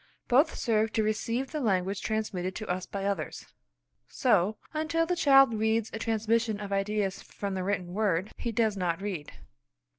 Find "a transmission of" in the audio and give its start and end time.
5.93-6.71